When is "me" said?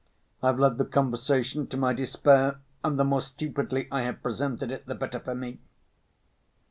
5.35-5.59